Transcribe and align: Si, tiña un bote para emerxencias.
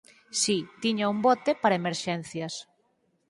Si, 0.41 0.57
tiña 0.83 1.05
un 1.13 1.19
bote 1.27 1.51
para 1.61 1.79
emerxencias. 1.81 2.53